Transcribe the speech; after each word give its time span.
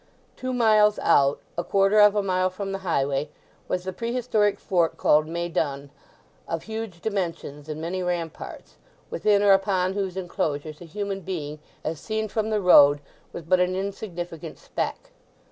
Two 0.35 0.51
miles 0.51 0.97
out, 0.97 1.39
a 1.59 1.63
quarter 1.63 1.99
of 1.99 2.15
a 2.15 2.23
mile 2.23 2.49
from 2.49 2.71
the 2.71 2.79
highway, 2.79 3.29
was 3.67 3.83
the 3.83 3.93
prehistoric 3.93 4.59
fort 4.59 4.97
called 4.97 5.27
Mai 5.27 5.47
Dun, 5.47 5.91
of 6.47 6.63
huge 6.63 7.01
dimensions 7.01 7.69
and 7.69 7.79
many 7.79 8.01
ramparts, 8.01 8.77
within 9.11 9.43
or 9.43 9.51
upon 9.51 9.93
whose 9.93 10.17
enclosures 10.17 10.81
a 10.81 10.85
human 10.85 11.19
being 11.21 11.59
as 11.83 11.99
seen 11.99 12.27
from 12.29 12.49
the 12.49 12.61
road, 12.61 12.99
was 13.31 13.43
but 13.43 13.59
an 13.59 13.75
insignificant 13.75 14.57
speck. 14.57 15.11